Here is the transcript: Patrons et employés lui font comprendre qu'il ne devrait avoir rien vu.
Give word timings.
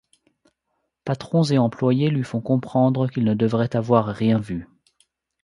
Patrons 1.05 1.43
et 1.43 1.59
employés 1.59 2.09
lui 2.09 2.23
font 2.23 2.41
comprendre 2.41 3.07
qu'il 3.07 3.23
ne 3.23 3.35
devrait 3.35 3.75
avoir 3.75 4.07
rien 4.07 4.39
vu. 4.39 4.67